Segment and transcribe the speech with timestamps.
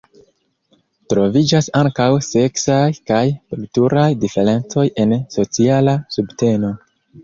[1.13, 2.79] Troviĝas ankaŭ seksaj
[3.13, 6.79] kaj kulturaj diferencoj en sociala subteno.